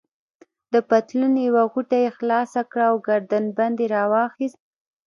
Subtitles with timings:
[0.73, 4.59] د پتلون یوه غوټه يې خلاصه کړه او ګردن بند يې راوایست.